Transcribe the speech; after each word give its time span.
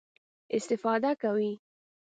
استفاده 0.57 1.11
کوي. 1.21 1.51